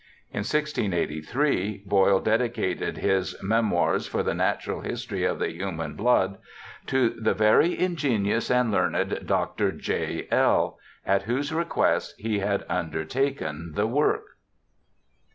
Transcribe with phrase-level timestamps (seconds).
[0.31, 6.39] In 1683 Boyle dedi cated his Memoirs for the Natural History of the Human Blood
[6.87, 9.71] to 'the very ingenious and learned Dr.
[9.71, 10.27] J.
[10.31, 14.23] L.', at whose request he had undertaken the work.